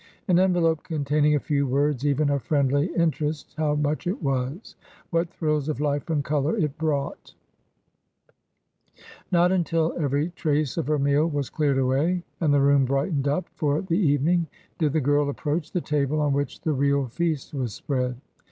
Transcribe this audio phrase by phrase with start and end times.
[0.27, 4.75] An envelope containing a few words even of friendly inter est— how much it was!
[5.11, 7.35] what thrills of life and colour it brought!
[9.31, 13.47] Not until every trace of her meal was cleared away and the room brightened up
[13.53, 14.47] for the evening
[14.79, 18.15] did the girl approach the table on which the real feast was spread.